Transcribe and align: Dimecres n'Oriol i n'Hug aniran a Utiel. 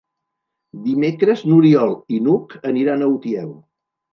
Dimecres 0.85 1.45
n'Oriol 1.49 1.93
i 2.17 2.19
n'Hug 2.29 2.59
aniran 2.73 3.05
a 3.11 3.15
Utiel. 3.19 3.57